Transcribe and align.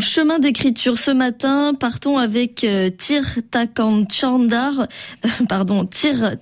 En 0.00 0.02
chemin 0.02 0.38
d'écriture 0.38 0.96
ce 0.96 1.10
matin, 1.10 1.74
partons 1.74 2.16
avec 2.16 2.64
euh, 2.64 2.88
Tir 2.88 3.22
Chandar, 4.10 4.72
euh, 4.80 5.28
pardon, 5.46 5.86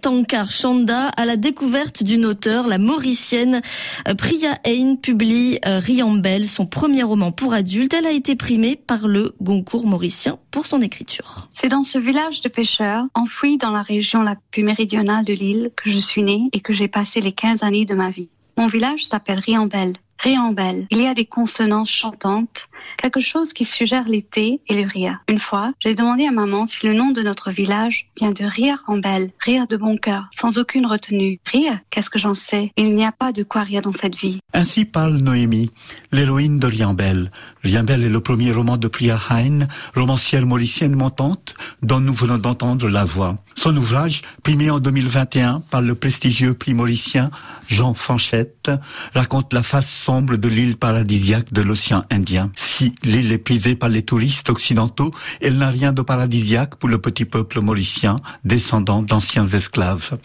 Tankar 0.00 0.48
Chanda 0.52 1.08
à 1.16 1.24
la 1.24 1.34
découverte 1.34 2.04
d'une 2.04 2.24
auteure, 2.24 2.68
la 2.68 2.78
mauricienne 2.78 3.60
euh, 4.06 4.14
Priya 4.14 4.54
Ain 4.64 4.94
publie 4.94 5.58
Riambel, 5.64 6.44
son 6.44 6.66
premier 6.66 7.02
roman 7.02 7.32
pour 7.32 7.52
adultes. 7.52 7.94
Elle 7.94 8.06
a 8.06 8.12
été 8.12 8.36
primée 8.36 8.76
par 8.76 9.08
le 9.08 9.34
Goncourt 9.42 9.86
mauricien 9.86 10.38
pour 10.52 10.66
son 10.66 10.80
écriture. 10.80 11.48
C'est 11.60 11.68
dans 11.68 11.82
ce 11.82 11.98
village 11.98 12.42
de 12.42 12.48
pêcheurs, 12.48 13.06
enfoui 13.14 13.58
dans 13.58 13.72
la 13.72 13.82
région 13.82 14.22
la 14.22 14.36
plus 14.52 14.62
méridionale 14.62 15.24
de 15.24 15.32
l'île, 15.32 15.72
que 15.74 15.90
je 15.90 15.98
suis 15.98 16.22
née 16.22 16.48
et 16.52 16.60
que 16.60 16.74
j'ai 16.74 16.86
passé 16.86 17.20
les 17.20 17.32
15 17.32 17.64
années 17.64 17.86
de 17.86 17.94
ma 17.96 18.10
vie. 18.10 18.28
Mon 18.56 18.68
village 18.68 19.06
s'appelle 19.06 19.40
Riambel. 19.40 19.94
Riambel. 20.18 20.86
Il 20.90 21.00
y 21.00 21.06
a 21.06 21.14
des 21.14 21.26
consonances 21.26 21.90
chantantes, 21.90 22.67
quelque 22.96 23.20
chose 23.20 23.52
qui 23.52 23.64
suggère 23.64 24.04
l'été 24.08 24.60
et 24.68 24.74
le 24.74 24.86
rire. 24.86 25.18
Une 25.28 25.38
fois, 25.38 25.72
j'ai 25.80 25.94
demandé 25.94 26.26
à 26.26 26.30
maman 26.30 26.66
si 26.66 26.86
le 26.86 26.94
nom 26.94 27.10
de 27.10 27.22
notre 27.22 27.50
village 27.50 28.06
vient 28.16 28.32
de 28.32 28.44
rire 28.44 28.82
en 28.86 28.98
belle, 28.98 29.30
rire 29.40 29.66
de 29.66 29.76
bon 29.76 29.96
cœur, 29.96 30.28
sans 30.38 30.58
aucune 30.58 30.86
retenue. 30.86 31.40
Rire, 31.46 31.78
qu'est-ce 31.90 32.10
que 32.10 32.18
j'en 32.18 32.34
sais? 32.34 32.72
Il 32.76 32.94
n'y 32.94 33.04
a 33.04 33.12
pas 33.12 33.32
de 33.32 33.42
quoi 33.42 33.62
rire 33.62 33.82
dans 33.82 33.92
cette 33.92 34.16
vie. 34.16 34.40
Ainsi 34.52 34.84
parle 34.84 35.16
Noémie, 35.18 35.70
l'héroïne 36.12 36.58
de 36.58 36.66
Riambel. 36.66 37.30
Riambel 37.62 38.04
est 38.04 38.08
le 38.08 38.20
premier 38.20 38.52
roman 38.52 38.76
de 38.76 38.88
Priya 38.88 39.18
Hein, 39.30 39.66
romancière 39.94 40.46
mauricienne 40.46 40.94
montante, 40.94 41.54
dont 41.82 42.00
nous 42.00 42.14
venons 42.14 42.38
d'entendre 42.38 42.88
la 42.88 43.04
voix. 43.04 43.36
Son 43.56 43.76
ouvrage, 43.76 44.22
primé 44.42 44.70
en 44.70 44.78
2021 44.78 45.60
par 45.70 45.82
le 45.82 45.94
prestigieux 45.94 46.54
prix 46.54 46.74
mauricien 46.74 47.30
Jean 47.66 47.92
Fanchette, 47.94 48.70
raconte 49.14 49.52
la 49.52 49.62
face 49.62 49.90
sombre 49.90 50.36
de 50.36 50.48
l'île 50.48 50.76
paradisiaque 50.76 51.52
de 51.52 51.62
l'océan 51.62 52.04
Indien. 52.10 52.50
Si 52.70 52.94
l'île 53.02 53.32
est 53.32 53.38
prisée 53.38 53.74
par 53.74 53.88
les 53.88 54.02
touristes 54.02 54.50
occidentaux, 54.50 55.10
elle 55.40 55.56
n'a 55.56 55.70
rien 55.70 55.92
de 55.92 56.02
paradisiaque 56.02 56.76
pour 56.76 56.90
le 56.90 56.98
petit 56.98 57.24
peuple 57.24 57.60
mauricien, 57.60 58.16
descendant 58.44 59.02
d'anciens 59.02 59.48
esclaves. 59.48 60.18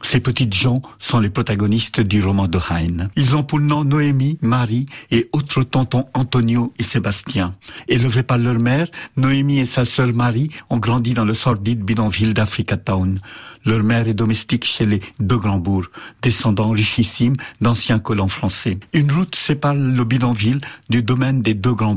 Ces 0.00 0.20
petites 0.20 0.54
gens 0.54 0.80
sont 0.98 1.20
les 1.20 1.28
protagonistes 1.28 2.00
du 2.00 2.24
roman 2.24 2.48
de 2.48 2.58
Heine. 2.70 3.10
Ils 3.16 3.36
ont 3.36 3.42
pour 3.42 3.60
nom 3.60 3.84
Noémie, 3.84 4.38
Marie 4.40 4.86
et 5.10 5.28
autres 5.32 5.62
tontons 5.62 6.06
Antonio 6.14 6.72
et 6.78 6.82
Sébastien. 6.82 7.54
Élevés 7.86 8.22
par 8.22 8.38
leur 8.38 8.58
mère, 8.58 8.88
Noémie 9.16 9.58
et 9.58 9.66
sa 9.66 9.84
sœur 9.84 10.12
Marie 10.14 10.50
ont 10.70 10.78
grandi 10.78 11.12
dans 11.12 11.26
le 11.26 11.34
sordide 11.34 11.84
bidonville 11.84 12.32
d'Africa 12.32 12.78
Town. 12.78 13.20
Leur 13.66 13.82
mère 13.82 14.08
est 14.08 14.14
domestique 14.14 14.64
chez 14.64 14.86
les 14.86 15.00
De 15.18 15.36
Grandbourg, 15.36 15.84
descendants 16.22 16.70
richissimes 16.70 17.36
d'anciens 17.60 17.98
colons 17.98 18.28
français. 18.28 18.78
Une 18.94 19.12
route 19.12 19.34
sépare 19.34 19.74
le 19.74 20.02
bidonville 20.04 20.60
du 20.88 21.02
domaine 21.02 21.42
des 21.42 21.52
De 21.52 21.70
Grandbourg, 21.70 21.89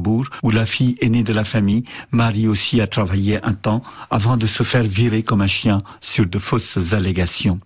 où 0.43 0.51
la 0.51 0.65
fille 0.65 0.95
aînée 1.01 1.23
de 1.23 1.33
la 1.33 1.43
famille, 1.43 1.83
Marie 2.11 2.47
aussi 2.47 2.81
a 2.81 2.87
travaillé 2.87 3.43
un 3.43 3.53
temps 3.53 3.83
avant 4.09 4.37
de 4.37 4.47
se 4.47 4.63
faire 4.63 4.83
virer 4.83 5.23
comme 5.23 5.41
un 5.41 5.47
chien 5.47 5.79
sur 6.01 6.25
de 6.25 6.39
fausses 6.39 6.93
allégations. 6.93 7.59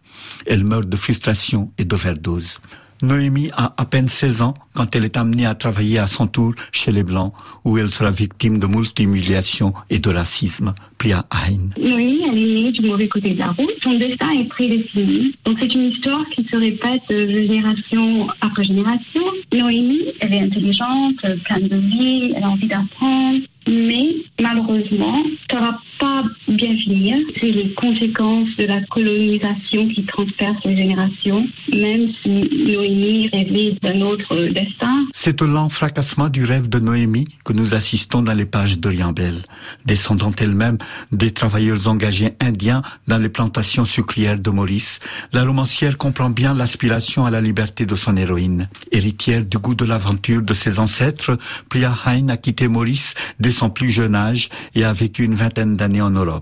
Elle 0.45 0.64
meurt 0.64 0.89
de 0.89 0.98
frustration 0.98 1.72
et 1.78 1.86
d'overdose. 1.86 2.59
Noémie 3.03 3.52
a 3.53 3.75
à 3.78 3.86
peine 3.86 4.08
16 4.08 4.42
ans 4.42 4.55
quand 4.73 4.95
elle 4.95 5.05
est 5.05 5.17
amenée 5.17 5.45
à 5.45 5.53
travailler 5.53 6.00
à 6.00 6.08
son 6.08 6.25
tour 6.28 6.53
chez 6.72 6.92
les 6.92 7.03
Blancs, 7.03 7.33
où 7.64 7.78
elle 7.78 7.92
sera 7.92 8.09
victime 8.09 8.59
de 8.59 8.66
multi-humiliations 8.66 9.73
et 9.89 10.00
de 10.00 10.09
racisme. 10.09 10.73
Pia 10.98 11.25
Hein. 11.31 11.70
Noémie, 11.80 12.23
elle 12.28 12.38
est 12.38 12.64
née 12.64 12.72
du 12.72 12.81
mauvais 12.81 13.08
côté 13.08 13.33
de 13.36 13.39
la 13.39 13.52
route. 13.52 13.73
Son 13.83 13.98
destin 14.00 14.31
est 14.31 14.45
prédestiné. 14.45 15.31
Donc 15.45 15.58
c'est 15.59 15.73
une 15.73 15.92
histoire 15.92 16.28
qui 16.30 16.44
se 16.50 16.55
répète 16.55 17.03
de 17.09 17.28
génération 17.28 18.28
après 18.42 18.64
génération. 18.64 19.22
Noémie, 19.53 20.14
elle 20.20 20.34
est 20.34 20.42
intelligente, 20.42 21.16
pleine 21.45 21.67
de 21.67 21.78
vie, 21.78 22.34
elle 22.36 22.44
a 22.44 22.50
envie 22.50 22.67
d'apprendre. 22.67 23.40
Mais 23.70 24.16
malheureusement, 24.39 25.23
ça 25.50 25.59
va 25.59 25.80
pas 26.00 26.23
bien 26.48 26.76
finir. 26.76 27.18
C'est 27.40 27.52
les 27.52 27.74
conséquences 27.74 28.56
de 28.58 28.66
la 28.66 28.82
colonisation 28.82 29.88
qui 29.88 30.04
transperce 30.06 30.64
les 30.66 30.78
générations, 30.78 31.48
même 31.74 32.10
si 32.22 32.30
Noémie 32.30 33.30
rêvait 33.34 33.76
d'un 33.82 34.02
autre 34.02 34.36
destin. 34.54 35.06
C'est 35.14 35.42
au 35.42 35.48
lent 35.48 35.70
fracassement 35.70 36.30
du 36.30 36.44
rêve 36.44 36.70
de 36.70 36.80
Noémie 36.80 37.28
que 37.44 37.54
nous 37.54 37.76
assistons 37.76 38.22
dans 38.22 38.34
les 38.34 38.46
pages 38.46 38.80
d'Oriambel, 38.80 39.44
descendant 39.86 40.32
elle-même 40.38 40.78
des 41.12 41.32
travailleurs 41.32 41.88
engagés 41.88 42.34
indiens 42.40 42.82
dans 43.08 43.18
les 43.18 43.30
plantations 43.30 43.86
sucrières 43.86 44.40
de 44.40 44.50
Maurice. 44.50 45.00
La 45.34 45.44
romancière 45.44 45.98
comprend 45.98 46.30
bien 46.30 46.54
l'aspiration 46.54 47.26
à 47.26 47.32
la 47.32 47.42
liberté 47.42 47.86
de 47.86 47.96
son 47.96 48.16
héroïne. 48.18 48.70
Héritière 48.92 49.46
du 49.46 49.58
goût 49.58 49.76
de 49.76 49.86
l'aventure 49.86 50.42
de 50.42 50.54
ses 50.54 50.80
ancêtres, 50.80 51.38
Priya 51.70 51.94
Hain 52.06 52.30
a 52.30 52.38
quitté 52.38 52.68
Maurice 52.68 53.14
dès 53.40 53.52
son 53.52 53.70
plus 53.70 53.90
jeune 53.90 54.16
âge 54.16 54.50
et 54.76 54.84
a 54.84 54.94
vécu 54.94 55.24
une 55.24 55.36
vingtaine 55.36 55.76
d'années 55.76 56.02
en 56.02 56.12
Europe. 56.12 56.36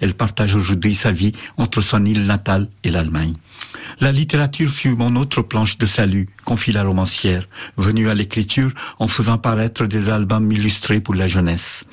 Elle 0.00 0.14
partage 0.14 0.54
aujourd'hui 0.54 0.94
sa 0.94 1.12
vie 1.12 1.32
entre 1.56 1.80
son 1.80 2.04
île 2.04 2.26
natale 2.26 2.68
et 2.84 2.90
l'Allemagne. 2.90 3.34
La 4.00 4.12
littérature 4.12 4.70
fut 4.70 4.94
mon 4.94 5.16
autre 5.16 5.42
planche 5.42 5.78
de 5.78 5.86
salut, 5.86 6.28
confie 6.44 6.72
la 6.72 6.84
romancière, 6.84 7.48
venue 7.76 8.08
à 8.08 8.14
l'écriture 8.14 8.70
en 8.98 9.08
faisant 9.08 9.38
paraître 9.38 9.86
des 9.86 10.08
albums 10.08 10.50
illustrés 10.52 11.00
pour 11.00 11.14
la 11.14 11.26
jeunesse. 11.26 11.84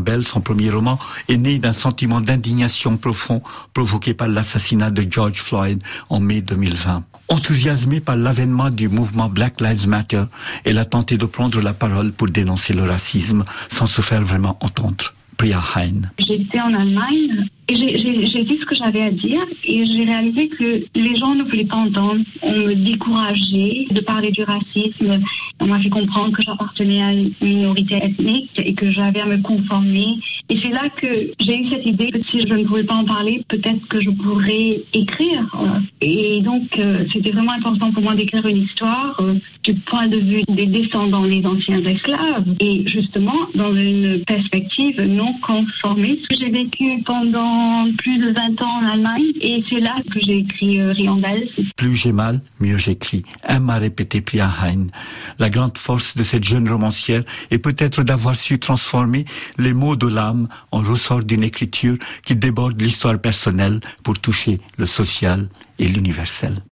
Bell, 0.00 0.26
son 0.26 0.40
premier 0.40 0.70
roman, 0.70 0.98
est 1.28 1.36
né 1.36 1.58
d'un 1.58 1.72
sentiment 1.72 2.20
d'indignation 2.20 2.96
profond 2.96 3.42
provoqué 3.72 4.14
par 4.14 4.28
l'assassinat 4.28 4.90
de 4.90 5.04
George 5.10 5.38
Floyd 5.38 5.82
en 6.08 6.20
mai 6.20 6.40
2020. 6.40 7.04
Enthousiasmée 7.28 8.00
par 8.00 8.16
l'avènement 8.16 8.70
du 8.70 8.88
mouvement 8.88 9.28
Black 9.28 9.60
Lives 9.60 9.88
Matter, 9.88 10.24
elle 10.64 10.78
a 10.78 10.84
tenté 10.84 11.16
de 11.16 11.26
prendre 11.26 11.60
la 11.60 11.72
parole 11.72 12.12
pour 12.12 12.28
dénoncer 12.28 12.74
le 12.74 12.84
racisme 12.84 13.44
sans 13.68 13.86
se 13.86 14.02
faire 14.02 14.22
vraiment 14.22 14.58
entendre. 14.60 15.14
Hein. 15.42 16.10
J'étais 16.18 16.60
en 16.60 16.74
Allemagne 16.74 17.48
j'ai 17.68 18.44
dit 18.44 18.58
ce 18.60 18.66
que 18.66 18.74
j'avais 18.74 19.02
à 19.02 19.10
dire 19.10 19.44
et 19.64 19.84
j'ai 19.86 20.04
réalisé 20.04 20.48
que 20.48 20.84
les 20.94 21.16
gens 21.16 21.34
ne 21.34 21.44
voulaient 21.44 21.64
pas 21.64 21.76
entendre. 21.76 22.20
On 22.42 22.52
me 22.52 22.74
décourageait 22.74 23.86
de 23.90 24.00
parler 24.00 24.30
du 24.30 24.42
racisme. 24.42 25.20
On 25.60 25.66
m'a 25.66 25.80
fait 25.80 25.88
comprendre 25.88 26.32
que 26.32 26.42
j'appartenais 26.42 27.02
à 27.02 27.12
une 27.12 27.32
minorité 27.40 27.96
ethnique 27.96 28.50
et 28.58 28.74
que 28.74 28.90
j'avais 28.90 29.20
à 29.20 29.26
me 29.26 29.38
conformer. 29.38 30.18
Et 30.50 30.58
c'est 30.58 30.70
là 30.70 30.88
que 30.90 31.06
j'ai 31.40 31.60
eu 31.60 31.68
cette 31.68 31.86
idée 31.86 32.10
que 32.10 32.20
si 32.28 32.42
je 32.42 32.52
ne 32.52 32.64
pouvais 32.64 32.84
pas 32.84 32.96
en 32.96 33.04
parler, 33.04 33.42
peut-être 33.48 33.86
que 33.88 34.00
je 34.00 34.10
pourrais 34.10 34.82
écrire. 34.92 35.44
Et 36.00 36.42
donc, 36.42 36.78
euh, 36.78 37.04
c'était 37.12 37.30
vraiment 37.30 37.52
important 37.52 37.90
pour 37.92 38.02
moi 38.02 38.14
d'écrire 38.14 38.46
une 38.46 38.58
histoire 38.58 39.16
euh, 39.20 39.34
du 39.62 39.74
point 39.74 40.06
de 40.08 40.18
vue 40.18 40.42
des 40.48 40.66
descendants 40.66 41.22
des 41.22 41.44
anciens 41.46 41.82
esclaves 41.82 42.44
et 42.60 42.86
justement 42.86 43.48
dans 43.54 43.74
une 43.74 44.22
perspective 44.24 45.00
non 45.00 45.34
conformée. 45.40 46.20
J'ai 46.30 46.50
vécu 46.50 47.02
pendant 47.04 47.53
plus 47.98 48.18
de 48.18 48.32
20 48.32 48.62
ans 48.62 48.80
en 48.82 48.86
Allemagne 48.86 49.32
et 49.40 49.64
c'est 49.68 49.80
là 49.80 49.96
que 50.10 50.20
j'ai 50.20 50.38
écrit 50.38 50.80
euh. 50.80 50.94
Plus 51.76 51.96
j'ai 51.96 52.12
mal, 52.12 52.40
mieux 52.60 52.78
j'écris. 52.78 53.22
Un 53.46 53.60
m'a 53.60 53.76
répété 53.76 54.20
Pia 54.20 54.50
Hein. 54.62 54.86
La 55.38 55.50
grande 55.50 55.78
force 55.78 56.16
de 56.16 56.22
cette 56.22 56.44
jeune 56.44 56.68
romancière 56.68 57.24
est 57.50 57.58
peut-être 57.58 58.02
d'avoir 58.02 58.36
su 58.36 58.58
transformer 58.58 59.24
les 59.58 59.72
mots 59.72 59.96
de 59.96 60.06
l'âme 60.06 60.48
en 60.70 60.80
ressort 60.82 61.22
d'une 61.22 61.44
écriture 61.44 61.96
qui 62.24 62.36
déborde 62.36 62.80
l'histoire 62.80 63.18
personnelle 63.18 63.80
pour 64.02 64.18
toucher 64.18 64.60
le 64.76 64.86
social 64.86 65.48
et 65.78 65.88
l'universel. 65.88 66.62